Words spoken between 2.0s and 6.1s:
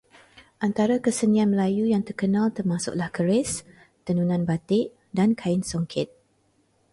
terkenal termasuklah keris, tenunan batik dan kain songket.